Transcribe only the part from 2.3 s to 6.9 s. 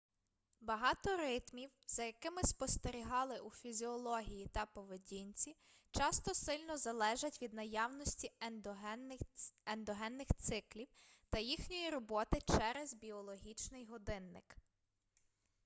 спостерігали у фізіології та поведінці часто сильно